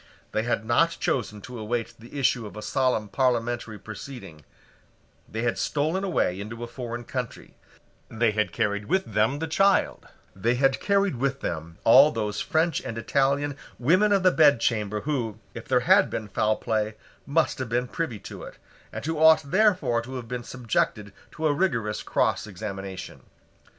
They 0.31 0.41
had 0.41 0.65
not 0.65 0.97
chosen 0.99 1.41
to 1.41 1.59
await 1.59 1.93
the 1.99 2.17
issue 2.19 2.47
of 2.47 2.57
a 2.57 2.63
solemn 2.63 3.07
parliamentary 3.07 3.77
proceeding: 3.77 4.43
they 5.29 5.43
had 5.43 5.59
stolen 5.59 6.03
away 6.03 6.39
into 6.39 6.63
a 6.63 6.67
foreign 6.67 7.03
country: 7.03 7.53
they 8.09 8.31
had 8.31 8.51
carried 8.51 8.85
with 8.85 9.05
them 9.13 9.37
the 9.37 9.45
child: 9.45 10.07
they 10.35 10.55
had 10.55 10.79
carried 10.79 11.17
with 11.17 11.41
them 11.41 11.77
all 11.83 12.09
those 12.11 12.41
French 12.41 12.81
and 12.81 12.97
Italian 12.97 13.55
women 13.77 14.11
of 14.11 14.23
the 14.23 14.31
bedchamber 14.31 15.01
who, 15.01 15.37
if 15.53 15.67
there 15.67 15.81
had 15.81 16.09
been 16.09 16.27
foul 16.27 16.55
play, 16.55 16.95
must 17.27 17.59
have 17.59 17.69
been 17.69 17.87
privy 17.87 18.17
to 18.21 18.41
it, 18.41 18.57
and 18.91 19.05
who 19.05 19.19
ought 19.19 19.51
therefore 19.51 20.01
to 20.01 20.15
have 20.15 20.27
been 20.27 20.43
subjected 20.43 21.13
to 21.29 21.45
a 21.45 21.53
rigorous 21.53 22.01
cross 22.01 22.47
examination. 22.47 23.21